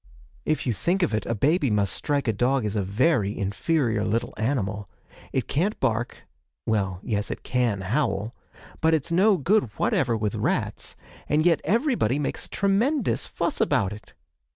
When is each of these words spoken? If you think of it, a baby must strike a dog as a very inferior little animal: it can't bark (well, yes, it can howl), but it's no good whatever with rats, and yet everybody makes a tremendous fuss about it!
If 0.45 0.65
you 0.65 0.73
think 0.73 1.03
of 1.03 1.13
it, 1.13 1.27
a 1.27 1.35
baby 1.35 1.69
must 1.69 1.93
strike 1.93 2.27
a 2.27 2.33
dog 2.33 2.65
as 2.65 2.75
a 2.75 2.81
very 2.81 3.37
inferior 3.37 4.03
little 4.03 4.33
animal: 4.35 4.89
it 5.31 5.47
can't 5.47 5.79
bark 5.79 6.23
(well, 6.65 6.99
yes, 7.03 7.29
it 7.29 7.43
can 7.43 7.81
howl), 7.81 8.33
but 8.81 8.95
it's 8.95 9.11
no 9.11 9.37
good 9.37 9.65
whatever 9.77 10.17
with 10.17 10.33
rats, 10.33 10.95
and 11.29 11.45
yet 11.45 11.61
everybody 11.63 12.17
makes 12.17 12.47
a 12.47 12.49
tremendous 12.49 13.27
fuss 13.27 13.61
about 13.61 13.93
it! 13.93 14.13